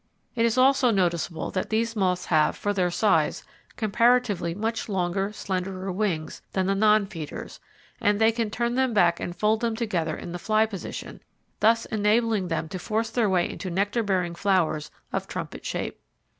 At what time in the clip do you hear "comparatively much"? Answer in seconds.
3.75-4.89